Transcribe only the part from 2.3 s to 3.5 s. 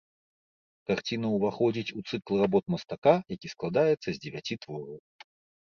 работ мастака, які